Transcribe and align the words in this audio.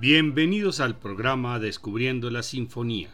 Bienvenidos 0.00 0.78
al 0.78 0.96
programa 0.96 1.58
Descubriendo 1.58 2.30
la 2.30 2.44
Sinfonía. 2.44 3.10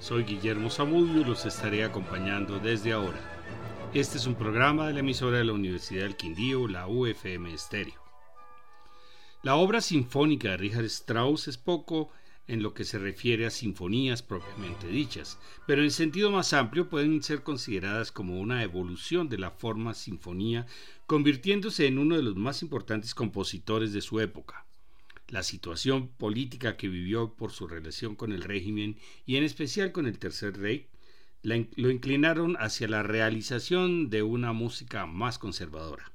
Soy 0.00 0.24
Guillermo 0.24 0.68
Zamudio 0.68 1.22
y 1.22 1.24
los 1.24 1.46
estaré 1.46 1.82
acompañando 1.82 2.58
desde 2.58 2.92
ahora. 2.92 3.18
Este 3.94 4.18
es 4.18 4.26
un 4.26 4.34
programa 4.34 4.86
de 4.86 4.92
la 4.92 5.00
emisora 5.00 5.38
de 5.38 5.44
la 5.44 5.54
Universidad 5.54 6.02
del 6.02 6.16
Quindío, 6.16 6.68
la 6.68 6.88
UFM 6.88 7.54
Estéreo. 7.54 8.02
La 9.42 9.54
obra 9.54 9.80
sinfónica 9.80 10.50
de 10.50 10.56
Richard 10.58 10.84
Strauss 10.84 11.48
es 11.48 11.56
poco 11.56 12.10
en 12.46 12.62
lo 12.62 12.74
que 12.74 12.84
se 12.84 12.98
refiere 12.98 13.46
a 13.46 13.50
sinfonías 13.50 14.22
propiamente 14.22 14.88
dichas, 14.88 15.38
pero 15.66 15.82
en 15.82 15.90
sentido 15.90 16.30
más 16.30 16.52
amplio 16.52 16.90
pueden 16.90 17.22
ser 17.22 17.44
consideradas 17.44 18.12
como 18.12 18.38
una 18.38 18.62
evolución 18.62 19.30
de 19.30 19.38
la 19.38 19.52
forma 19.52 19.94
sinfonía, 19.94 20.66
convirtiéndose 21.06 21.86
en 21.86 21.96
uno 21.98 22.14
de 22.14 22.22
los 22.22 22.36
más 22.36 22.60
importantes 22.60 23.14
compositores 23.14 23.94
de 23.94 24.02
su 24.02 24.20
época 24.20 24.66
la 25.28 25.42
situación 25.42 26.08
política 26.08 26.76
que 26.76 26.88
vivió 26.88 27.34
por 27.34 27.52
su 27.52 27.66
relación 27.66 28.14
con 28.14 28.32
el 28.32 28.42
régimen 28.42 28.98
y 29.24 29.36
en 29.36 29.44
especial 29.44 29.92
con 29.92 30.06
el 30.06 30.18
Tercer 30.18 30.58
Rey, 30.58 30.88
lo 31.42 31.90
inclinaron 31.90 32.56
hacia 32.58 32.88
la 32.88 33.02
realización 33.02 34.10
de 34.10 34.22
una 34.22 34.52
música 34.52 35.06
más 35.06 35.38
conservadora. 35.38 36.12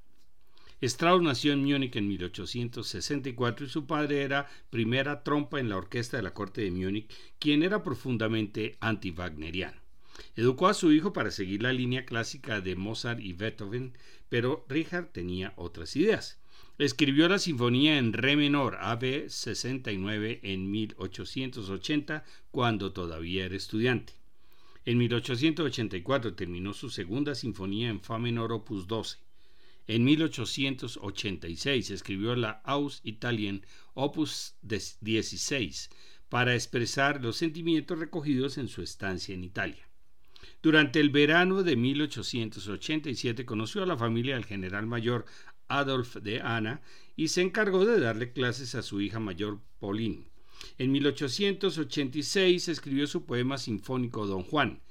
Strauss 0.81 1.21
nació 1.21 1.53
en 1.53 1.63
Múnich 1.63 1.95
en 1.95 2.07
1864 2.07 3.65
y 3.67 3.69
su 3.69 3.85
padre 3.85 4.23
era 4.23 4.49
primera 4.71 5.23
trompa 5.23 5.59
en 5.59 5.69
la 5.69 5.77
orquesta 5.77 6.17
de 6.17 6.23
la 6.23 6.33
corte 6.33 6.61
de 6.61 6.71
Múnich, 6.71 7.13
quien 7.37 7.61
era 7.61 7.83
profundamente 7.83 8.77
anti-wagneriano. 8.79 9.79
Educó 10.35 10.67
a 10.67 10.73
su 10.73 10.91
hijo 10.91 11.13
para 11.13 11.29
seguir 11.29 11.61
la 11.61 11.71
línea 11.71 12.05
clásica 12.05 12.61
de 12.61 12.75
Mozart 12.75 13.19
y 13.19 13.33
Beethoven, 13.33 13.95
pero 14.27 14.65
Richard 14.67 15.11
tenía 15.11 15.53
otras 15.55 15.95
ideas. 15.95 16.40
Escribió 16.81 17.29
la 17.29 17.37
sinfonía 17.37 17.99
en 17.99 18.11
re 18.11 18.35
menor 18.35 18.79
AB 18.81 19.29
69 19.29 20.39
en 20.41 20.71
1880 20.71 22.25
cuando 22.49 22.91
todavía 22.91 23.45
era 23.45 23.55
estudiante. 23.55 24.13
En 24.85 24.97
1884 24.97 26.33
terminó 26.33 26.73
su 26.73 26.89
segunda 26.89 27.35
sinfonía 27.35 27.89
en 27.89 28.01
fa 28.01 28.17
menor 28.17 28.51
opus 28.51 28.87
12. 28.87 29.19
En 29.85 30.03
1886 30.05 31.91
escribió 31.91 32.35
la 32.35 32.63
Aus 32.63 33.01
Italien 33.03 33.63
opus 33.93 34.55
16 34.63 35.91
para 36.29 36.55
expresar 36.55 37.21
los 37.21 37.37
sentimientos 37.37 37.99
recogidos 37.99 38.57
en 38.57 38.67
su 38.67 38.81
estancia 38.81 39.35
en 39.35 39.43
Italia. 39.43 39.87
Durante 40.63 40.99
el 40.99 41.09
verano 41.09 41.61
de 41.61 41.75
1887 41.75 43.45
conoció 43.45 43.83
a 43.83 43.87
la 43.87 43.97
familia 43.97 44.35
del 44.35 44.45
general 44.45 44.85
mayor 44.85 45.25
Adolf 45.79 46.15
de 46.17 46.41
Ana 46.41 46.81
y 47.15 47.27
se 47.29 47.41
encargó 47.41 47.85
de 47.85 47.99
darle 47.99 48.33
clases 48.33 48.75
a 48.75 48.81
su 48.81 49.01
hija 49.01 49.19
mayor 49.19 49.59
Pauline. 49.79 50.31
En 50.77 50.91
1886 50.91 52.67
escribió 52.67 53.07
su 53.07 53.25
poema 53.25 53.57
sinfónico 53.57 54.27
Don 54.27 54.43
Juan. 54.43 54.81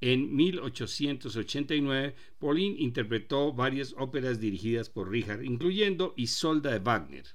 En 0.00 0.34
1889, 0.34 2.14
Pauline 2.38 2.80
interpretó 2.80 3.52
varias 3.52 3.94
óperas 3.98 4.40
dirigidas 4.40 4.88
por 4.88 5.10
Richard, 5.10 5.44
incluyendo 5.44 6.14
Isolda 6.16 6.70
de 6.70 6.78
Wagner. 6.78 7.26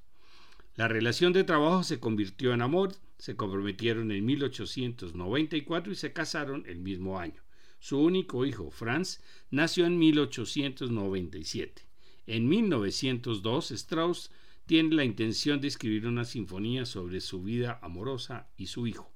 La 0.76 0.88
relación 0.88 1.32
de 1.32 1.44
trabajo 1.44 1.84
se 1.84 2.00
convirtió 2.00 2.54
en 2.54 2.62
amor, 2.62 2.94
se 3.18 3.36
comprometieron 3.36 4.12
en 4.12 4.26
1894 4.26 5.92
y 5.92 5.96
se 5.96 6.12
casaron 6.12 6.64
el 6.68 6.80
mismo 6.80 7.20
año. 7.20 7.42
Su 7.80 8.00
único 8.00 8.46
hijo, 8.46 8.72
Franz, 8.72 9.22
nació 9.52 9.86
en 9.86 10.00
1897. 10.00 11.84
En 12.28 12.48
1902, 12.50 13.72
Strauss 13.72 14.32
tiene 14.66 14.96
la 14.96 15.04
intención 15.04 15.62
de 15.62 15.68
escribir 15.68 16.08
una 16.08 16.26
sinfonía 16.26 16.86
sobre 16.86 17.22
su 17.22 17.44
vida 17.44 17.80
amorosa 17.82 18.48
y 18.58 18.68
su 18.68 18.88
hijo. 18.88 19.12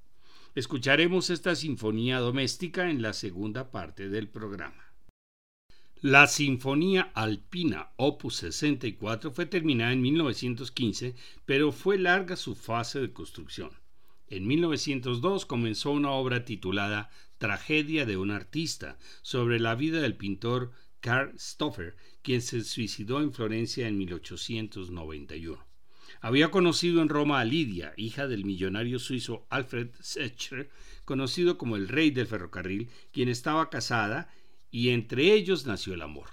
Escucharemos 0.54 1.30
esta 1.30 1.54
sinfonía 1.54 2.18
doméstica 2.18 2.90
en 2.90 3.02
la 3.02 3.12
segunda 3.12 3.70
parte 3.70 4.08
del 4.08 4.28
programa. 4.28 4.90
La 6.02 6.26
Sinfonía 6.28 7.10
Alpina 7.14 7.90
Opus 7.96 8.36
64 8.36 9.32
fue 9.32 9.44
terminada 9.44 9.92
en 9.92 10.00
1915, 10.00 11.14
pero 11.44 11.72
fue 11.72 11.98
larga 11.98 12.36
su 12.36 12.54
fase 12.54 13.00
de 13.00 13.12
construcción. 13.12 13.70
En 14.28 14.46
1902 14.46 15.44
comenzó 15.44 15.90
una 15.90 16.12
obra 16.12 16.44
titulada 16.44 17.10
Tragedia 17.36 18.06
de 18.06 18.16
un 18.16 18.30
artista 18.30 18.96
sobre 19.20 19.60
la 19.60 19.74
vida 19.74 20.00
del 20.00 20.16
pintor 20.16 20.72
Karl 21.00 21.32
Stoffer, 21.38 21.96
quien 22.22 22.42
se 22.42 22.62
suicidó 22.62 23.20
en 23.22 23.32
Florencia 23.32 23.88
en 23.88 23.96
1891. 23.98 25.66
Había 26.20 26.50
conocido 26.50 27.00
en 27.00 27.08
Roma 27.08 27.40
a 27.40 27.44
Lidia, 27.44 27.94
hija 27.96 28.28
del 28.28 28.44
millonario 28.44 28.98
suizo 28.98 29.46
Alfred 29.48 29.88
Secher, 30.00 30.68
conocido 31.04 31.56
como 31.56 31.76
el 31.76 31.88
rey 31.88 32.10
del 32.10 32.26
ferrocarril, 32.26 32.90
quien 33.12 33.28
estaba 33.28 33.70
casada, 33.70 34.32
y 34.70 34.90
entre 34.90 35.32
ellos 35.32 35.66
nació 35.66 35.94
el 35.94 36.02
amor. 36.02 36.28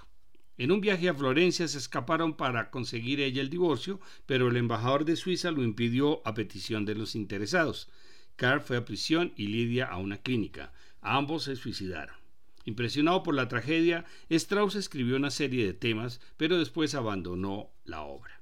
En 0.57 0.71
un 0.71 0.81
viaje 0.81 1.07
a 1.07 1.13
Florencia 1.13 1.67
se 1.67 1.77
escaparon 1.77 2.35
para 2.35 2.71
conseguir 2.71 3.21
ella 3.21 3.41
el 3.41 3.49
divorcio, 3.49 4.01
pero 4.25 4.49
el 4.49 4.57
embajador 4.57 5.05
de 5.05 5.15
Suiza 5.15 5.51
lo 5.51 5.63
impidió 5.63 6.21
a 6.27 6.33
petición 6.33 6.83
de 6.83 6.95
los 6.95 7.15
interesados. 7.15 7.89
Carl 8.35 8.61
fue 8.61 8.77
a 8.77 8.85
prisión 8.85 9.33
y 9.35 9.47
Lidia 9.47 9.85
a 9.85 9.97
una 9.97 10.17
clínica. 10.17 10.73
Ambos 11.01 11.43
se 11.43 11.55
suicidaron. 11.55 12.26
Impresionado 12.67 13.23
por 13.23 13.33
la 13.33 13.47
tragedia, 13.47 14.03
Strauss 14.29 14.75
escribió 14.75 15.15
una 15.15 15.31
serie 15.31 15.65
de 15.65 15.73
temas, 15.73 16.19
pero 16.35 16.59
después 16.59 16.95
abandonó 16.95 17.71
la 17.85 18.01
obra. 18.01 18.41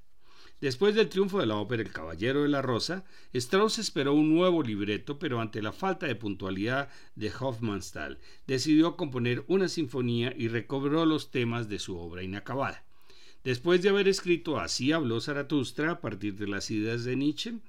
Después 0.60 0.96
del 0.96 1.10
triunfo 1.10 1.40
de 1.40 1.46
la 1.46 1.58
ópera 1.58 1.84
El 1.84 1.92
Caballero 1.92 2.42
de 2.42 2.50
la 2.50 2.64
Rosa, 2.64 3.06
Strauss 3.34 3.78
esperó 3.78 4.16
un 4.16 4.34
nuevo 4.34 4.64
libreto, 4.64 5.20
pero 5.20 5.42
ante 5.42 5.62
la 5.62 5.72
falta 5.72 6.08
de 6.08 6.16
puntualidad 6.16 6.90
de 7.14 7.32
Hofmannsthal, 7.40 8.18
decidió 8.48 8.98
componer 8.98 9.46
una 9.48 9.68
sinfonía 9.68 10.34
y 10.36 10.48
recobró 10.48 11.06
los 11.06 11.30
temas 11.30 11.70
de 11.70 11.78
su 11.78 11.96
obra 11.96 12.24
inacabada. 12.24 12.84
Después 13.44 13.84
de 13.84 13.90
haber 13.90 14.08
escrito 14.08 14.60
Así 14.60 14.92
habló 14.92 15.22
Zaratustra 15.22 15.92
a 15.92 16.02
partir 16.02 16.34
de 16.34 16.48
las 16.48 16.72
ideas 16.72 17.04
de 17.04 17.16
Nietzsche, 17.16 17.60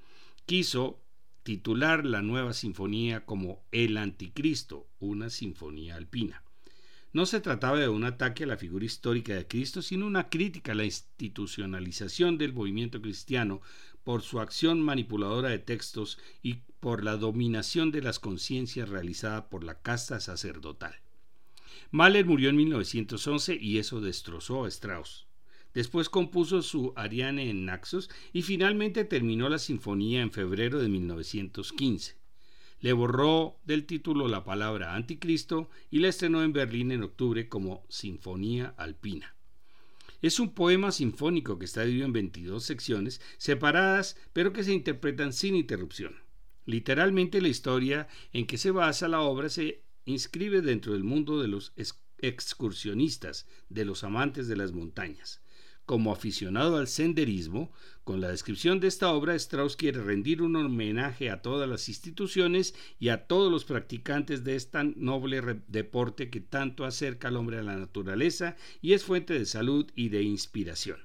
quiso 0.46 1.02
titular 1.42 2.06
la 2.06 2.22
nueva 2.22 2.54
sinfonía 2.54 3.26
como 3.26 3.62
El 3.72 3.98
Anticristo, 3.98 4.88
una 4.98 5.28
sinfonía 5.28 5.96
alpina. 5.96 6.45
No 7.12 7.24
se 7.24 7.40
trataba 7.40 7.78
de 7.78 7.88
un 7.88 8.04
ataque 8.04 8.44
a 8.44 8.46
la 8.46 8.56
figura 8.56 8.84
histórica 8.84 9.34
de 9.34 9.46
Cristo, 9.46 9.80
sino 9.80 10.06
una 10.06 10.28
crítica 10.28 10.72
a 10.72 10.74
la 10.74 10.84
institucionalización 10.84 12.36
del 12.36 12.52
movimiento 12.52 13.00
cristiano 13.00 13.62
por 14.04 14.22
su 14.22 14.40
acción 14.40 14.80
manipuladora 14.82 15.48
de 15.48 15.58
textos 15.58 16.18
y 16.42 16.58
por 16.80 17.02
la 17.02 17.16
dominación 17.16 17.90
de 17.90 18.02
las 18.02 18.18
conciencias 18.18 18.88
realizada 18.88 19.48
por 19.48 19.64
la 19.64 19.80
casta 19.80 20.20
sacerdotal. 20.20 20.94
Mahler 21.90 22.26
murió 22.26 22.50
en 22.50 22.56
1911 22.56 23.56
y 23.60 23.78
eso 23.78 24.00
destrozó 24.00 24.64
a 24.64 24.68
Strauss. 24.68 25.26
Después 25.74 26.08
compuso 26.08 26.62
su 26.62 26.92
Ariane 26.96 27.50
en 27.50 27.64
Naxos 27.64 28.10
y 28.32 28.42
finalmente 28.42 29.04
terminó 29.04 29.48
la 29.48 29.58
sinfonía 29.58 30.22
en 30.22 30.32
febrero 30.32 30.78
de 30.78 30.88
1915 30.88 32.25
le 32.80 32.92
borró 32.92 33.58
del 33.64 33.86
título 33.86 34.28
la 34.28 34.44
palabra 34.44 34.94
anticristo 34.94 35.70
y 35.90 36.00
la 36.00 36.08
estrenó 36.08 36.42
en 36.42 36.52
Berlín 36.52 36.92
en 36.92 37.02
octubre 37.02 37.48
como 37.48 37.84
Sinfonía 37.88 38.74
Alpina. 38.76 39.34
Es 40.22 40.40
un 40.40 40.54
poema 40.54 40.92
sinfónico 40.92 41.58
que 41.58 41.64
está 41.66 41.82
dividido 41.82 42.06
en 42.06 42.12
22 42.12 42.64
secciones 42.64 43.20
separadas 43.38 44.16
pero 44.32 44.52
que 44.52 44.64
se 44.64 44.72
interpretan 44.72 45.32
sin 45.32 45.56
interrupción. 45.56 46.16
Literalmente 46.64 47.40
la 47.40 47.48
historia 47.48 48.08
en 48.32 48.46
que 48.46 48.58
se 48.58 48.70
basa 48.70 49.08
la 49.08 49.20
obra 49.20 49.48
se 49.48 49.82
inscribe 50.04 50.62
dentro 50.62 50.92
del 50.92 51.04
mundo 51.04 51.40
de 51.40 51.48
los 51.48 51.72
excursionistas, 52.18 53.46
de 53.68 53.84
los 53.84 54.04
amantes 54.04 54.48
de 54.48 54.56
las 54.56 54.72
montañas. 54.72 55.40
Como 55.86 56.12
aficionado 56.12 56.78
al 56.78 56.88
senderismo, 56.88 57.70
con 58.02 58.20
la 58.20 58.28
descripción 58.28 58.80
de 58.80 58.88
esta 58.88 59.12
obra, 59.12 59.36
Strauss 59.36 59.76
quiere 59.76 60.02
rendir 60.02 60.42
un 60.42 60.56
homenaje 60.56 61.30
a 61.30 61.42
todas 61.42 61.68
las 61.68 61.88
instituciones 61.88 62.74
y 62.98 63.10
a 63.10 63.28
todos 63.28 63.52
los 63.52 63.64
practicantes 63.64 64.42
de 64.42 64.56
este 64.56 64.82
noble 64.96 65.62
deporte 65.68 66.28
que 66.28 66.40
tanto 66.40 66.84
acerca 66.84 67.28
al 67.28 67.36
hombre 67.36 67.58
a 67.58 67.62
la 67.62 67.76
naturaleza 67.76 68.56
y 68.82 68.94
es 68.94 69.04
fuente 69.04 69.38
de 69.38 69.46
salud 69.46 69.88
y 69.94 70.08
de 70.08 70.24
inspiración. 70.24 70.98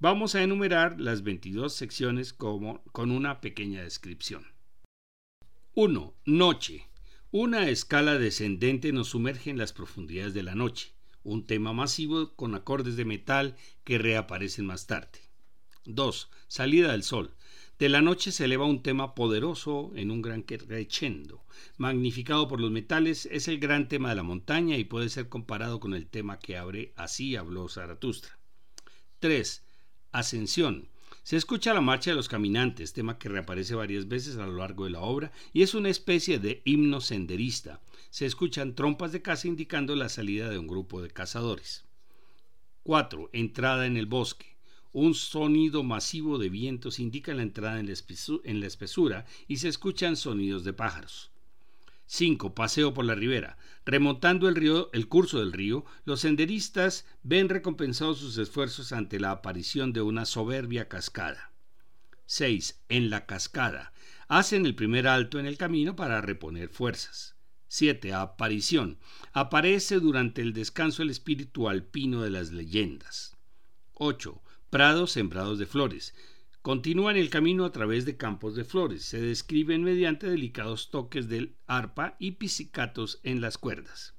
Vamos 0.00 0.34
a 0.34 0.42
enumerar 0.42 1.00
las 1.00 1.22
22 1.22 1.72
secciones 1.72 2.34
como, 2.34 2.82
con 2.92 3.10
una 3.10 3.40
pequeña 3.40 3.82
descripción. 3.82 4.44
1. 5.72 6.14
Noche. 6.26 6.88
Una 7.30 7.70
escala 7.70 8.18
descendente 8.18 8.92
nos 8.92 9.08
sumerge 9.08 9.48
en 9.48 9.56
las 9.56 9.72
profundidades 9.72 10.34
de 10.34 10.42
la 10.42 10.54
noche 10.54 10.92
un 11.22 11.46
tema 11.46 11.72
masivo 11.72 12.34
con 12.34 12.54
acordes 12.54 12.96
de 12.96 13.04
metal 13.04 13.56
que 13.84 13.98
reaparecen 13.98 14.66
más 14.66 14.86
tarde. 14.86 15.20
2. 15.84 16.30
Salida 16.48 16.92
del 16.92 17.02
sol. 17.02 17.34
De 17.78 17.88
la 17.88 18.02
noche 18.02 18.30
se 18.30 18.44
eleva 18.44 18.66
un 18.66 18.82
tema 18.82 19.14
poderoso 19.14 19.90
en 19.94 20.10
un 20.10 20.20
gran 20.20 20.42
crescendo. 20.42 21.42
Magnificado 21.78 22.46
por 22.46 22.60
los 22.60 22.70
metales, 22.70 23.26
es 23.32 23.48
el 23.48 23.58
gran 23.58 23.88
tema 23.88 24.10
de 24.10 24.16
la 24.16 24.22
montaña 24.22 24.76
y 24.76 24.84
puede 24.84 25.08
ser 25.08 25.30
comparado 25.30 25.80
con 25.80 25.94
el 25.94 26.06
tema 26.06 26.38
que 26.38 26.58
abre 26.58 26.92
Así 26.96 27.36
habló 27.36 27.68
Zaratustra. 27.68 28.38
3. 29.20 29.64
Ascensión. 30.12 30.90
Se 31.22 31.36
escucha 31.36 31.72
la 31.72 31.80
marcha 31.80 32.10
de 32.10 32.16
los 32.16 32.28
caminantes, 32.28 32.92
tema 32.92 33.18
que 33.18 33.28
reaparece 33.28 33.74
varias 33.74 34.08
veces 34.08 34.36
a 34.36 34.46
lo 34.46 34.56
largo 34.56 34.84
de 34.84 34.90
la 34.90 35.00
obra 35.00 35.32
y 35.52 35.62
es 35.62 35.74
una 35.74 35.88
especie 35.88 36.38
de 36.38 36.62
himno 36.64 37.00
senderista. 37.00 37.80
Se 38.10 38.26
escuchan 38.26 38.74
trompas 38.74 39.12
de 39.12 39.22
caza 39.22 39.46
indicando 39.46 39.94
la 39.94 40.08
salida 40.08 40.48
de 40.48 40.58
un 40.58 40.66
grupo 40.66 41.00
de 41.00 41.10
cazadores. 41.10 41.84
4. 42.82 43.30
Entrada 43.32 43.86
en 43.86 43.96
el 43.96 44.06
bosque. 44.06 44.56
Un 44.92 45.14
sonido 45.14 45.84
masivo 45.84 46.36
de 46.38 46.48
vientos 46.48 46.98
indica 46.98 47.32
la 47.34 47.42
entrada 47.42 47.78
en 47.78 47.86
la, 47.86 48.66
espesura 48.66 49.26
y 49.46 49.58
se 49.58 49.68
escuchan 49.68 50.16
sonidos 50.16 50.64
de 50.64 50.72
pájaros. 50.72 51.30
5. 52.06 52.52
Paseo 52.52 52.92
por 52.92 53.04
la 53.04 53.14
ribera. 53.14 53.56
Remontando 53.86 54.48
el, 54.48 54.56
río, 54.56 54.90
el 54.92 55.06
curso 55.06 55.38
del 55.38 55.52
río, 55.52 55.84
los 56.04 56.22
senderistas 56.22 57.06
ven 57.22 57.48
recompensados 57.48 58.18
sus 58.18 58.36
esfuerzos 58.38 58.90
ante 58.90 59.20
la 59.20 59.30
aparición 59.30 59.92
de 59.92 60.02
una 60.02 60.24
soberbia 60.24 60.88
cascada. 60.88 61.52
6. 62.26 62.80
En 62.88 63.08
la 63.08 63.26
cascada. 63.26 63.92
Hacen 64.26 64.66
el 64.66 64.74
primer 64.74 65.06
alto 65.06 65.38
en 65.38 65.46
el 65.46 65.56
camino 65.56 65.94
para 65.94 66.20
reponer 66.20 66.70
fuerzas. 66.70 67.36
7. 67.72 68.12
Aparición. 68.14 68.98
Aparece 69.32 70.00
durante 70.00 70.42
el 70.42 70.52
descanso 70.52 71.04
el 71.04 71.10
espíritu 71.10 71.68
alpino 71.68 72.20
de 72.20 72.30
las 72.30 72.50
leyendas. 72.50 73.36
8. 73.94 74.42
Prados 74.70 75.12
sembrados 75.12 75.60
de 75.60 75.66
flores. 75.66 76.12
Continúan 76.62 77.16
el 77.16 77.30
camino 77.30 77.64
a 77.64 77.70
través 77.70 78.04
de 78.04 78.16
campos 78.16 78.56
de 78.56 78.64
flores. 78.64 79.04
Se 79.04 79.20
describen 79.20 79.84
mediante 79.84 80.28
delicados 80.28 80.90
toques 80.90 81.28
del 81.28 81.54
arpa 81.68 82.16
y 82.18 82.32
pizzicatos 82.32 83.20
en 83.22 83.40
las 83.40 83.56
cuerdas. 83.56 84.14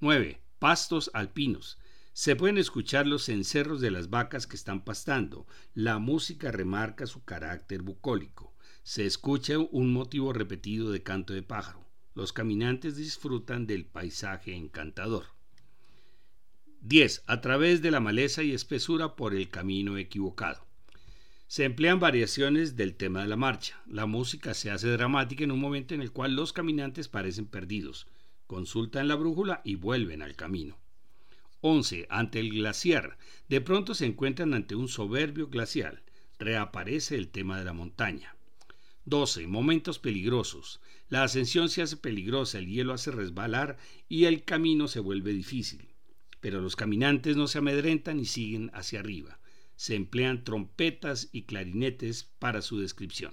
9. 0.00 0.42
Pastos 0.58 1.10
alpinos. 1.14 1.78
Se 2.12 2.36
pueden 2.36 2.58
escuchar 2.58 3.06
los 3.06 3.24
cencerros 3.24 3.80
de 3.80 3.92
las 3.92 4.10
vacas 4.10 4.46
que 4.46 4.56
están 4.56 4.84
pastando. 4.84 5.46
La 5.72 5.98
música 5.98 6.52
remarca 6.52 7.06
su 7.06 7.24
carácter 7.24 7.80
bucólico. 7.80 8.54
Se 8.82 9.06
escucha 9.06 9.58
un 9.58 9.90
motivo 9.94 10.34
repetido 10.34 10.92
de 10.92 11.02
canto 11.02 11.32
de 11.32 11.42
pájaro. 11.42 11.87
Los 12.18 12.32
caminantes 12.32 12.96
disfrutan 12.96 13.68
del 13.68 13.84
paisaje 13.84 14.52
encantador. 14.52 15.26
10. 16.80 17.22
A 17.28 17.40
través 17.40 17.80
de 17.80 17.92
la 17.92 18.00
maleza 18.00 18.42
y 18.42 18.50
espesura 18.50 19.14
por 19.14 19.36
el 19.36 19.50
camino 19.50 19.96
equivocado. 19.98 20.66
Se 21.46 21.62
emplean 21.62 22.00
variaciones 22.00 22.74
del 22.74 22.96
tema 22.96 23.22
de 23.22 23.28
la 23.28 23.36
marcha. 23.36 23.80
La 23.86 24.06
música 24.06 24.52
se 24.54 24.72
hace 24.72 24.88
dramática 24.88 25.44
en 25.44 25.52
un 25.52 25.60
momento 25.60 25.94
en 25.94 26.02
el 26.02 26.10
cual 26.10 26.34
los 26.34 26.52
caminantes 26.52 27.06
parecen 27.06 27.46
perdidos. 27.46 28.08
Consultan 28.48 29.06
la 29.06 29.14
brújula 29.14 29.60
y 29.62 29.76
vuelven 29.76 30.20
al 30.20 30.34
camino. 30.34 30.76
11. 31.60 32.08
Ante 32.10 32.40
el 32.40 32.50
glaciar. 32.50 33.16
De 33.48 33.60
pronto 33.60 33.94
se 33.94 34.06
encuentran 34.06 34.54
ante 34.54 34.74
un 34.74 34.88
soberbio 34.88 35.50
glacial. 35.50 36.02
Reaparece 36.40 37.14
el 37.14 37.28
tema 37.28 37.60
de 37.60 37.64
la 37.64 37.74
montaña. 37.74 38.34
12. 39.08 39.46
Momentos 39.46 39.98
peligrosos. 39.98 40.80
La 41.08 41.22
ascensión 41.22 41.68
se 41.68 41.82
hace 41.82 41.96
peligrosa, 41.96 42.58
el 42.58 42.66
hielo 42.66 42.92
hace 42.92 43.10
resbalar 43.10 43.78
y 44.08 44.24
el 44.24 44.44
camino 44.44 44.88
se 44.88 45.00
vuelve 45.00 45.32
difícil. 45.32 45.88
Pero 46.40 46.60
los 46.60 46.76
caminantes 46.76 47.36
no 47.36 47.46
se 47.48 47.58
amedrentan 47.58 48.20
y 48.20 48.26
siguen 48.26 48.70
hacia 48.74 49.00
arriba 49.00 49.38
se 49.78 49.94
emplean 49.94 50.42
trompetas 50.42 51.28
y 51.30 51.42
clarinetes 51.42 52.24
para 52.24 52.62
su 52.62 52.80
descripción. 52.80 53.32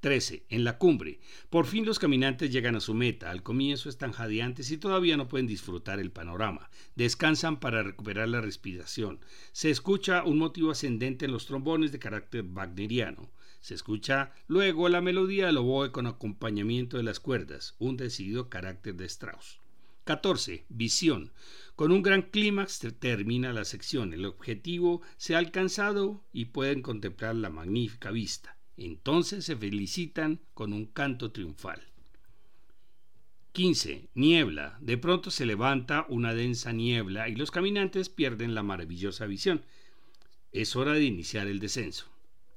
13. 0.00 0.46
En 0.48 0.64
la 0.64 0.78
cumbre. 0.78 1.20
Por 1.50 1.66
fin 1.66 1.84
los 1.84 1.98
caminantes 1.98 2.50
llegan 2.50 2.74
a 2.74 2.80
su 2.80 2.94
meta. 2.94 3.30
Al 3.30 3.42
comienzo 3.42 3.90
están 3.90 4.12
jadeantes 4.12 4.70
y 4.70 4.78
todavía 4.78 5.18
no 5.18 5.28
pueden 5.28 5.46
disfrutar 5.46 6.00
el 6.00 6.10
panorama. 6.10 6.70
Descansan 6.96 7.60
para 7.60 7.82
recuperar 7.82 8.30
la 8.30 8.40
respiración. 8.40 9.20
Se 9.52 9.68
escucha 9.68 10.24
un 10.24 10.38
motivo 10.38 10.70
ascendente 10.70 11.26
en 11.26 11.32
los 11.32 11.44
trombones 11.44 11.92
de 11.92 11.98
carácter 11.98 12.44
wagneriano. 12.44 13.30
Se 13.62 13.74
escucha 13.74 14.32
luego 14.48 14.88
la 14.88 15.00
melodía 15.00 15.46
del 15.46 15.58
oboe 15.58 15.92
con 15.92 16.08
acompañamiento 16.08 16.96
de 16.96 17.04
las 17.04 17.20
cuerdas, 17.20 17.76
un 17.78 17.96
decidido 17.96 18.50
carácter 18.50 18.96
de 18.96 19.04
Strauss. 19.04 19.60
14. 20.02 20.66
Visión. 20.68 21.32
Con 21.76 21.92
un 21.92 22.02
gran 22.02 22.22
clímax 22.22 22.80
termina 22.98 23.52
la 23.52 23.64
sección. 23.64 24.12
El 24.12 24.24
objetivo 24.24 25.00
se 25.16 25.36
ha 25.36 25.38
alcanzado 25.38 26.24
y 26.32 26.46
pueden 26.46 26.82
contemplar 26.82 27.36
la 27.36 27.50
magnífica 27.50 28.10
vista. 28.10 28.56
Entonces 28.76 29.44
se 29.44 29.56
felicitan 29.56 30.40
con 30.54 30.72
un 30.72 30.86
canto 30.86 31.30
triunfal. 31.30 31.80
15. 33.52 34.08
Niebla. 34.14 34.76
De 34.80 34.98
pronto 34.98 35.30
se 35.30 35.46
levanta 35.46 36.04
una 36.08 36.34
densa 36.34 36.72
niebla 36.72 37.28
y 37.28 37.36
los 37.36 37.52
caminantes 37.52 38.08
pierden 38.08 38.56
la 38.56 38.64
maravillosa 38.64 39.26
visión. 39.26 39.64
Es 40.50 40.74
hora 40.74 40.94
de 40.94 41.04
iniciar 41.04 41.46
el 41.46 41.60
descenso. 41.60 42.11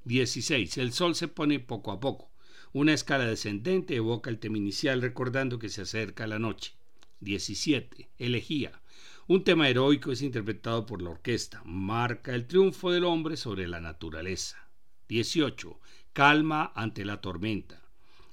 16. 0.05 0.77
El 0.77 0.93
sol 0.93 1.15
se 1.15 1.27
pone 1.27 1.59
poco 1.59 1.91
a 1.91 1.99
poco. 1.99 2.31
Una 2.73 2.93
escala 2.93 3.25
descendente 3.25 3.95
evoca 3.95 4.29
el 4.29 4.37
tema 4.37 4.57
inicial 4.57 5.01
recordando 5.01 5.57
que 5.57 5.69
se 5.69 5.81
acerca 5.81 6.27
la 6.27 6.37
noche. 6.37 6.73
17. 7.21 8.11
Elegía. 8.19 8.81
Un 9.27 9.43
tema 9.43 9.67
heroico 9.67 10.11
es 10.11 10.21
interpretado 10.21 10.85
por 10.85 11.01
la 11.01 11.09
orquesta. 11.09 11.63
Marca 11.65 12.35
el 12.35 12.45
triunfo 12.45 12.91
del 12.91 13.03
hombre 13.03 13.35
sobre 13.35 13.67
la 13.67 13.81
naturaleza. 13.81 14.69
18. 15.09 15.79
Calma 16.13 16.71
ante 16.75 17.03
la 17.03 17.19
tormenta. 17.19 17.81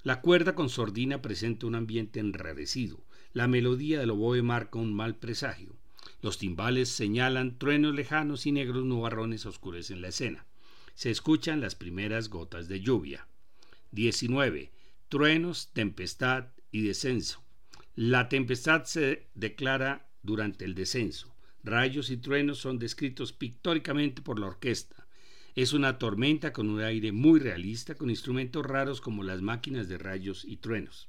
La 0.03 0.21
cuerda 0.21 0.55
con 0.55 0.69
sordina 0.69 1.23
presenta 1.23 1.67
un 1.67 1.75
ambiente 1.75 2.21
enrarecido. 2.21 3.03
La 3.33 3.49
melodía 3.49 4.01
del 4.01 4.11
oboe 4.11 4.43
marca 4.43 4.79
un 4.79 4.93
mal 4.93 5.17
presagio. 5.17 5.75
Los 6.21 6.37
timbales 6.37 6.91
señalan 6.91 7.59
truenos 7.59 7.95
lejanos 7.95 8.45
y 8.45 8.53
negros 8.53 8.85
nubarrones 8.85 9.47
oscurecen 9.47 10.03
la 10.03 10.09
escena. 10.09 10.45
Se 10.95 11.11
escuchan 11.11 11.61
las 11.61 11.75
primeras 11.75 12.29
gotas 12.29 12.69
de 12.69 12.81
lluvia. 12.81 13.27
19. 13.93 14.71
Truenos, 15.09 15.71
tempestad 15.73 16.47
y 16.71 16.83
descenso. 16.83 17.43
La 17.95 18.29
tempestad 18.29 18.85
se 18.85 19.29
declara 19.35 20.09
durante 20.23 20.65
el 20.65 20.75
descenso. 20.75 21.35
Rayos 21.65 22.11
y 22.11 22.17
truenos 22.17 22.59
son 22.59 22.79
descritos 22.79 23.33
pictóricamente 23.33 24.23
por 24.23 24.39
la 24.39 24.47
orquesta. 24.47 25.07
Es 25.55 25.75
una 25.75 25.99
tormenta 25.99 26.53
con 26.53 26.71
un 26.71 26.81
aire 26.81 27.13
muy 27.13 27.39
realista, 27.39 27.95
con 27.95 28.09
instrumentos 28.09 28.65
raros 28.65 29.01
como 29.01 29.23
las 29.23 29.43
máquinas 29.43 29.89
de 29.89 29.99
rayos 29.99 30.45
y 30.47 30.57
truenos. 30.57 31.09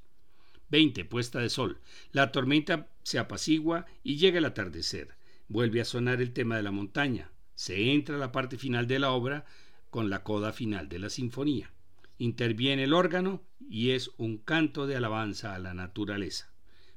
20. 0.68 1.04
Puesta 1.06 1.40
de 1.40 1.48
sol. 1.48 1.78
La 2.12 2.30
tormenta 2.30 2.88
se 3.02 3.18
apacigua 3.18 3.86
y 4.02 4.16
llega 4.16 4.38
el 4.38 4.44
atardecer. 4.44 5.16
Vuelve 5.48 5.80
a 5.80 5.84
sonar 5.84 6.20
el 6.20 6.32
tema 6.32 6.56
de 6.56 6.62
la 6.62 6.70
montaña. 6.70 7.30
Se 7.54 7.92
entra 7.92 8.16
a 8.16 8.18
la 8.18 8.32
parte 8.32 8.58
final 8.58 8.86
de 8.86 8.98
la 8.98 9.12
obra 9.12 9.46
con 9.94 10.10
la 10.10 10.24
coda 10.24 10.52
final 10.52 10.88
de 10.88 10.98
la 10.98 11.08
sinfonía. 11.08 11.70
Interviene 12.18 12.82
el 12.82 12.94
órgano 12.94 13.44
y 13.60 13.90
es 13.90 14.10
un 14.16 14.38
canto 14.38 14.88
de 14.88 14.96
alabanza 14.96 15.54
a 15.54 15.60
la 15.60 15.72
naturaleza. 15.72 16.52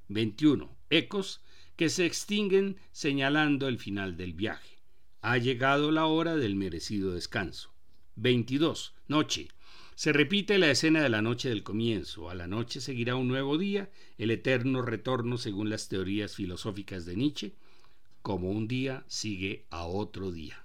21. 0.08 0.76
Ecos 0.90 1.44
que 1.76 1.90
se 1.90 2.08
extinguen 2.08 2.78
señalando 2.92 3.68
el 3.68 3.78
final 3.78 4.18
del 4.18 4.34
viaje. 4.34 4.80
Ha 5.22 5.38
llegado 5.38 5.92
la 5.92 6.08
hora 6.08 6.38
del 6.38 6.56
merecido 6.56 7.14
descanso. 7.14 7.72
22. 8.16 8.96
Noche. 9.08 9.50
Se 9.94 10.12
repite 10.12 10.58
la 10.58 10.72
escena 10.72 11.04
de 11.04 11.10
la 11.10 11.22
noche 11.22 11.50
del 11.50 11.62
comienzo. 11.62 12.32
A 12.32 12.34
la 12.34 12.48
noche 12.48 12.82
seguirá 12.82 13.16
un 13.16 13.28
nuevo 13.28 13.60
día, 13.60 13.92
el 14.18 14.32
eterno 14.32 14.82
retorno 14.82 15.38
según 15.38 15.70
las 15.70 15.88
teorías 15.88 16.34
filosóficas 16.34 17.06
de 17.06 17.16
Nietzsche, 17.16 17.54
como 18.24 18.50
un 18.50 18.68
día 18.68 19.06
sigue 19.08 19.68
a 19.70 19.86
otro 19.86 20.32
día. 20.32 20.64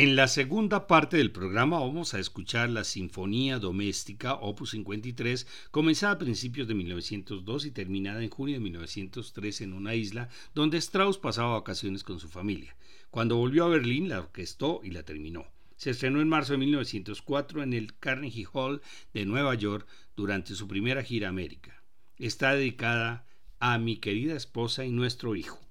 En 0.00 0.14
la 0.14 0.28
segunda 0.28 0.86
parte 0.86 1.16
del 1.16 1.32
programa 1.32 1.80
vamos 1.80 2.14
a 2.14 2.20
escuchar 2.20 2.70
la 2.70 2.84
Sinfonía 2.84 3.58
Doméstica 3.58 4.34
Opus 4.34 4.70
53, 4.70 5.44
comenzada 5.72 6.12
a 6.12 6.18
principios 6.18 6.68
de 6.68 6.76
1902 6.76 7.66
y 7.66 7.72
terminada 7.72 8.22
en 8.22 8.30
junio 8.30 8.54
de 8.54 8.60
1903 8.60 9.62
en 9.62 9.72
una 9.72 9.96
isla 9.96 10.28
donde 10.54 10.78
Strauss 10.78 11.18
pasaba 11.18 11.54
vacaciones 11.54 12.04
con 12.04 12.20
su 12.20 12.28
familia. 12.28 12.76
Cuando 13.10 13.38
volvió 13.38 13.64
a 13.64 13.70
Berlín 13.70 14.08
la 14.08 14.20
orquestó 14.20 14.82
y 14.84 14.92
la 14.92 15.02
terminó. 15.02 15.48
Se 15.74 15.90
estrenó 15.90 16.20
en 16.20 16.28
marzo 16.28 16.52
de 16.52 16.58
1904 16.58 17.64
en 17.64 17.72
el 17.72 17.98
Carnegie 17.98 18.46
Hall 18.52 18.80
de 19.12 19.26
Nueva 19.26 19.56
York 19.56 19.84
durante 20.14 20.54
su 20.54 20.68
primera 20.68 21.02
gira 21.02 21.26
a 21.26 21.30
América. 21.30 21.82
Está 22.18 22.54
dedicada 22.54 23.26
a 23.58 23.78
mi 23.78 23.96
querida 23.96 24.36
esposa 24.36 24.84
y 24.84 24.92
nuestro 24.92 25.34
hijo. 25.34 25.67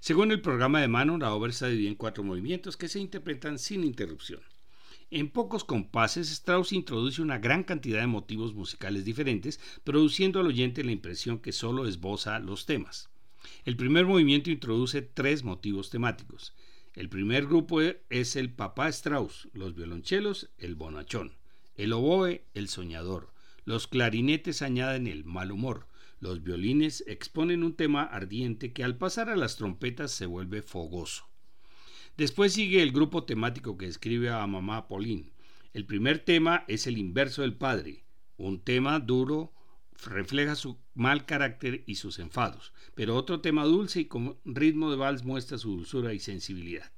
Según 0.00 0.32
el 0.32 0.40
programa 0.40 0.80
de 0.80 0.88
mano, 0.88 1.18
la 1.18 1.32
obra 1.32 1.50
está 1.50 1.68
dividida 1.68 1.90
en 1.90 1.96
cuatro 1.96 2.22
movimientos 2.22 2.76
que 2.76 2.88
se 2.88 3.00
interpretan 3.00 3.58
sin 3.58 3.84
interrupción. 3.84 4.40
En 5.10 5.28
pocos 5.28 5.64
compases, 5.64 6.30
Strauss 6.30 6.72
introduce 6.72 7.20
una 7.20 7.38
gran 7.38 7.64
cantidad 7.64 8.00
de 8.00 8.06
motivos 8.06 8.54
musicales 8.54 9.04
diferentes, 9.04 9.58
produciendo 9.82 10.38
al 10.38 10.46
oyente 10.46 10.84
la 10.84 10.92
impresión 10.92 11.40
que 11.40 11.52
solo 11.52 11.86
esboza 11.86 12.38
los 12.38 12.64
temas. 12.64 13.10
El 13.64 13.76
primer 13.76 14.06
movimiento 14.06 14.50
introduce 14.50 15.02
tres 15.02 15.42
motivos 15.42 15.90
temáticos. 15.90 16.54
El 16.94 17.08
primer 17.08 17.46
grupo 17.46 17.80
es 17.80 18.36
el 18.36 18.52
papá 18.52 18.88
Strauss, 18.88 19.48
los 19.52 19.74
violonchelos, 19.74 20.50
el 20.58 20.74
bonachón, 20.74 21.36
el 21.74 21.92
oboe, 21.92 22.44
el 22.54 22.68
soñador, 22.68 23.32
los 23.64 23.86
clarinetes 23.86 24.62
añaden 24.62 25.06
el 25.06 25.24
mal 25.24 25.52
humor, 25.52 25.86
los 26.20 26.42
violines 26.42 27.02
exponen 27.06 27.64
un 27.64 27.74
tema 27.74 28.02
ardiente 28.02 28.72
que 28.72 28.84
al 28.84 28.96
pasar 28.96 29.30
a 29.30 29.36
las 29.36 29.56
trompetas 29.56 30.12
se 30.12 30.26
vuelve 30.26 30.62
fogoso. 30.62 31.24
Después 32.16 32.52
sigue 32.52 32.82
el 32.82 32.92
grupo 32.92 33.24
temático 33.24 33.78
que 33.78 33.86
escribe 33.86 34.28
a 34.28 34.46
mamá 34.46 34.86
Pauline. 34.86 35.32
El 35.72 35.86
primer 35.86 36.18
tema 36.18 36.64
es 36.68 36.86
el 36.86 36.98
inverso 36.98 37.42
del 37.42 37.54
padre, 37.54 38.04
un 38.36 38.60
tema 38.60 39.00
duro 39.00 39.52
refleja 40.04 40.54
su 40.54 40.78
mal 40.94 41.26
carácter 41.26 41.84
y 41.86 41.96
sus 41.96 42.18
enfados, 42.18 42.72
pero 42.94 43.16
otro 43.16 43.40
tema 43.40 43.64
dulce 43.64 44.00
y 44.00 44.04
con 44.06 44.38
ritmo 44.44 44.90
de 44.90 44.96
vals 44.96 45.24
muestra 45.24 45.58
su 45.58 45.70
dulzura 45.70 46.14
y 46.14 46.20
sensibilidad. 46.20 46.90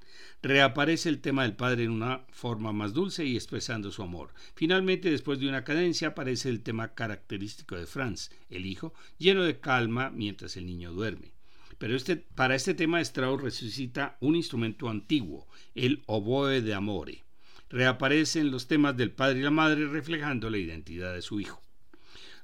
Reaparece 0.42 1.08
el 1.08 1.20
tema 1.20 1.42
del 1.42 1.54
padre 1.54 1.84
en 1.84 1.90
una 1.90 2.24
forma 2.32 2.72
más 2.72 2.92
dulce 2.92 3.24
y 3.24 3.36
expresando 3.36 3.92
su 3.92 4.02
amor. 4.02 4.34
Finalmente, 4.54 5.10
después 5.10 5.38
de 5.38 5.48
una 5.48 5.64
cadencia, 5.64 6.08
aparece 6.08 6.48
el 6.48 6.62
tema 6.62 6.94
característico 6.94 7.76
de 7.76 7.86
Franz, 7.86 8.30
el 8.50 8.66
hijo, 8.66 8.92
lleno 9.18 9.44
de 9.44 9.60
calma 9.60 10.10
mientras 10.10 10.56
el 10.56 10.66
niño 10.66 10.92
duerme. 10.92 11.32
Pero 11.78 11.96
este, 11.96 12.16
para 12.16 12.54
este 12.54 12.74
tema 12.74 13.00
Strauss 13.00 13.40
resucita 13.40 14.16
un 14.20 14.36
instrumento 14.36 14.88
antiguo, 14.88 15.46
el 15.74 16.02
oboe 16.06 16.60
de 16.60 16.74
amore. 16.74 17.24
Reaparecen 17.70 18.50
los 18.50 18.68
temas 18.68 18.96
del 18.96 19.12
padre 19.12 19.38
y 19.38 19.42
la 19.42 19.50
madre 19.50 19.86
reflejando 19.86 20.50
la 20.50 20.58
identidad 20.58 21.14
de 21.14 21.22
su 21.22 21.40
hijo. 21.40 21.62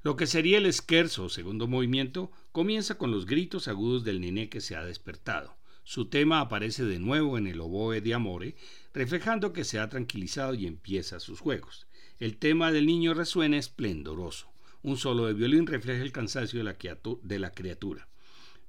Lo 0.03 0.17
que 0.17 0.27
sería 0.27 0.59
el 0.59 0.73
scherzo 0.73 1.25
o 1.25 1.29
segundo 1.29 1.67
movimiento 1.67 2.31
comienza 2.53 2.97
con 2.97 3.11
los 3.11 3.27
gritos 3.27 3.67
agudos 3.67 4.05
del 4.05 4.21
nené 4.21 4.49
que 4.49 4.61
se 4.61 4.77
ha 4.77 4.85
despertado. 4.85 5.58
Su 5.89 6.05
tema 6.05 6.41
aparece 6.41 6.85
de 6.85 6.99
nuevo 6.99 7.39
en 7.39 7.47
el 7.47 7.63
oboe 7.63 8.03
de 8.03 8.13
Amore, 8.13 8.57
reflejando 8.93 9.55
que 9.55 9.65
se 9.65 9.79
ha 9.79 9.89
tranquilizado 9.89 10.53
y 10.53 10.67
empieza 10.67 11.19
sus 11.19 11.41
juegos. 11.41 11.87
El 12.19 12.37
tema 12.37 12.71
del 12.73 12.85
niño 12.85 13.15
resuena 13.15 13.57
esplendoroso. 13.57 14.53
Un 14.83 14.99
solo 14.99 15.25
de 15.25 15.33
violín 15.33 15.67
refleja 15.67 16.03
el 16.03 16.13
cansancio 16.13 16.59
de 16.59 16.65
la, 16.65 16.77
de 17.23 17.39
la 17.39 17.53
criatura. 17.53 18.07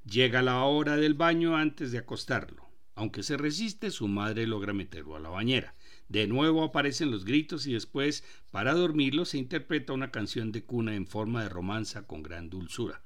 Llega 0.05 0.41
la 0.41 0.63
hora 0.63 0.95
del 0.95 1.13
baño 1.13 1.57
antes 1.57 1.91
de 1.91 1.97
acostarlo. 1.97 2.69
Aunque 2.95 3.21
se 3.21 3.35
resiste, 3.35 3.91
su 3.91 4.07
madre 4.07 4.47
logra 4.47 4.71
meterlo 4.71 5.17
a 5.17 5.19
la 5.19 5.27
bañera. 5.27 5.75
De 6.07 6.25
nuevo 6.25 6.63
aparecen 6.63 7.11
los 7.11 7.25
gritos 7.25 7.67
y 7.67 7.73
después, 7.73 8.23
para 8.49 8.73
dormirlo, 8.73 9.25
se 9.25 9.37
interpreta 9.37 9.91
una 9.91 10.11
canción 10.11 10.53
de 10.53 10.63
cuna 10.63 10.95
en 10.95 11.05
forma 11.05 11.43
de 11.43 11.49
romanza 11.49 12.07
con 12.07 12.23
gran 12.23 12.49
dulzura. 12.49 13.01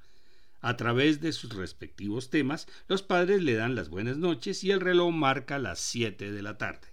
A 0.64 0.78
través 0.78 1.20
de 1.20 1.34
sus 1.34 1.54
respectivos 1.54 2.30
temas, 2.30 2.66
los 2.88 3.02
padres 3.02 3.42
le 3.42 3.52
dan 3.52 3.74
las 3.74 3.90
buenas 3.90 4.16
noches 4.16 4.64
y 4.64 4.70
el 4.70 4.80
reloj 4.80 5.12
marca 5.12 5.58
las 5.58 5.78
7 5.78 6.32
de 6.32 6.40
la 6.40 6.56
tarde. 6.56 6.88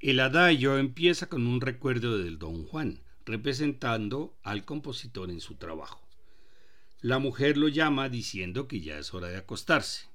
El 0.00 0.18
adagio 0.18 0.78
empieza 0.78 1.28
con 1.28 1.46
un 1.46 1.60
recuerdo 1.60 2.16
del 2.16 2.38
Don 2.38 2.64
Juan, 2.64 3.02
representando 3.26 4.34
al 4.42 4.64
compositor 4.64 5.30
en 5.30 5.42
su 5.42 5.56
trabajo. 5.56 6.08
La 7.02 7.18
mujer 7.18 7.58
lo 7.58 7.68
llama 7.68 8.08
diciendo 8.08 8.66
que 8.66 8.80
ya 8.80 8.98
es 8.98 9.12
hora 9.12 9.28
de 9.28 9.36
acostarse. 9.36 10.06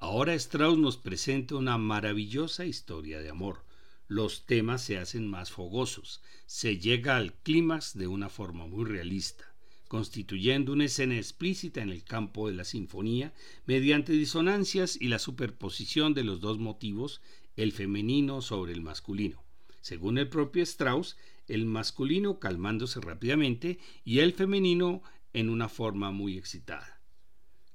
Ahora 0.00 0.34
Strauss 0.34 0.78
nos 0.78 0.96
presenta 0.96 1.54
una 1.54 1.78
maravillosa 1.78 2.64
historia 2.64 3.20
de 3.20 3.28
amor. 3.28 3.62
Los 4.08 4.46
temas 4.46 4.82
se 4.82 4.98
hacen 4.98 5.28
más 5.30 5.52
fogosos, 5.52 6.22
se 6.46 6.78
llega 6.78 7.16
al 7.16 7.34
clímax 7.34 7.96
de 7.96 8.08
una 8.08 8.30
forma 8.30 8.66
muy 8.66 8.84
realista 8.84 9.55
constituyendo 9.88 10.72
una 10.72 10.86
escena 10.86 11.16
explícita 11.16 11.82
en 11.82 11.90
el 11.90 12.04
campo 12.04 12.48
de 12.48 12.54
la 12.54 12.64
sinfonía 12.64 13.32
mediante 13.66 14.12
disonancias 14.12 14.98
y 15.00 15.08
la 15.08 15.18
superposición 15.18 16.14
de 16.14 16.24
los 16.24 16.40
dos 16.40 16.58
motivos, 16.58 17.20
el 17.56 17.72
femenino 17.72 18.42
sobre 18.42 18.72
el 18.72 18.82
masculino. 18.82 19.42
Según 19.80 20.18
el 20.18 20.28
propio 20.28 20.62
Strauss, 20.62 21.16
el 21.46 21.64
masculino 21.64 22.38
calmándose 22.38 23.00
rápidamente 23.00 23.78
y 24.04 24.18
el 24.18 24.32
femenino 24.32 25.02
en 25.32 25.48
una 25.48 25.68
forma 25.68 26.10
muy 26.10 26.36
excitada. 26.36 27.00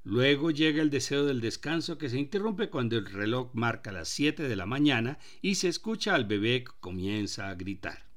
Luego 0.03 0.49
llega 0.49 0.81
el 0.81 0.89
deseo 0.89 1.25
del 1.25 1.41
descanso 1.41 1.97
que 1.97 2.09
se 2.09 2.19
interrumpe 2.19 2.69
cuando 2.69 2.97
el 2.97 3.05
reloj 3.05 3.51
marca 3.53 3.91
las 3.91 4.09
7 4.09 4.43
de 4.43 4.55
la 4.55 4.65
mañana 4.65 5.19
y 5.41 5.55
se 5.55 5.67
escucha 5.67 6.15
al 6.15 6.25
bebé 6.25 6.63
que 6.63 6.71
comienza 6.79 7.49
a 7.49 7.55
gritar. 7.55 8.10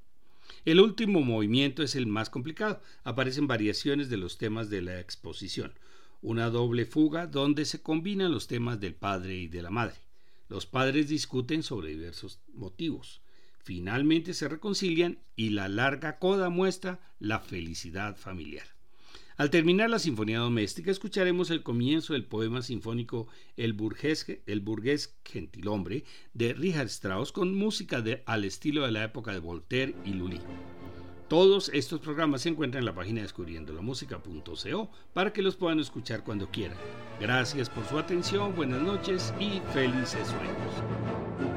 El 0.65 0.81
último 0.81 1.20
movimiento 1.20 1.82
es 1.82 1.95
el 1.95 2.07
más 2.07 2.31
complicado. 2.31 2.81
Aparecen 3.03 3.47
variaciones 3.47 4.09
de 4.09 4.16
los 4.16 4.39
temas 4.39 4.70
de 4.70 4.81
la 4.81 4.99
exposición. 4.99 5.74
Una 6.23 6.49
doble 6.49 6.86
fuga 6.86 7.27
donde 7.27 7.66
se 7.66 7.82
combinan 7.82 8.32
los 8.32 8.47
temas 8.47 8.81
del 8.81 8.95
padre 8.95 9.36
y 9.36 9.49
de 9.49 9.61
la 9.61 9.70
madre. 9.70 9.97
Los 10.49 10.65
padres 10.65 11.09
discuten 11.09 11.62
sobre 11.62 11.91
diversos 11.91 12.41
motivos. 12.55 13.20
Finalmente 13.62 14.32
se 14.32 14.49
reconcilian 14.49 15.19
y 15.36 15.51
la 15.51 15.69
larga 15.69 16.19
coda 16.19 16.49
muestra 16.49 17.01
la 17.19 17.41
felicidad 17.41 18.16
familiar. 18.16 18.74
Al 19.36 19.51
terminar 19.51 19.90
la 19.90 19.98
Sinfonía 19.98 20.39
Doméstica, 20.39 20.93
escucharemos 20.93 21.51
el 21.51 21.65
comienzo 21.65 22.12
del 22.12 22.24
poema 22.24 22.62
sinfónico 22.62 23.27
El 23.56 23.73
burgués, 23.73 25.16
gentilhombre 25.24 26.05
de 26.35 26.52
Richard 26.52 26.86
Strauss 26.86 27.32
con 27.32 27.52
música 27.52 28.01
de, 28.01 28.23
al 28.27 28.44
estilo 28.44 28.85
de 28.85 28.93
la 28.93 29.02
época 29.02 29.32
de 29.32 29.40
Voltaire 29.40 29.97
y 30.05 30.12
Lully. 30.12 30.40
Todos 31.27 31.69
estos 31.74 31.98
programas 31.98 32.43
se 32.43 32.51
encuentran 32.51 32.82
en 32.82 32.86
la 32.86 32.94
página 32.94 33.23
descubriendolamusica.co 33.23 34.90
para 35.12 35.32
que 35.32 35.43
los 35.43 35.56
puedan 35.56 35.81
escuchar 35.81 36.23
cuando 36.23 36.48
quieran. 36.48 36.78
Gracias 37.19 37.69
por 37.69 37.85
su 37.86 37.98
atención, 37.98 38.55
buenas 38.55 38.82
noches 38.82 39.35
y 39.40 39.61
felices 39.73 40.28
sueños. 40.28 41.54